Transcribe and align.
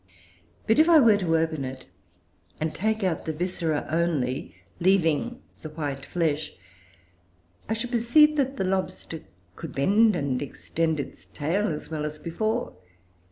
But 0.65 0.79
if 0.79 0.89
I 0.89 0.97
were 0.97 1.17
to 1.17 1.37
open 1.37 1.63
it, 1.63 1.85
and 2.59 2.73
take 2.73 3.03
out 3.03 3.25
the 3.25 3.33
viscera 3.33 3.85
only, 3.87 4.55
leaving 4.79 5.43
the 5.61 5.69
white 5.69 6.07
flesh, 6.07 6.53
I 7.69 7.75
should 7.75 7.91
perceive 7.91 8.35
that 8.37 8.57
the 8.57 8.63
lobster 8.65 9.21
could 9.55 9.73
bend 9.75 10.15
and 10.15 10.41
extend 10.41 10.99
its 10.99 11.27
tail 11.27 11.67
as 11.67 11.91
well 11.91 12.03
as 12.03 12.17
before. 12.17 12.73